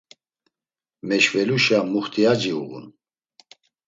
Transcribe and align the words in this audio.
Meşveluşa 1.07 1.79
muxtiyaci 1.91 2.51
uğun. 2.61 2.85